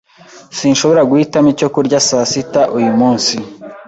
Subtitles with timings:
[0.57, 3.35] Sinshobora guhitamo icyo kurya saa sita uyu munsi.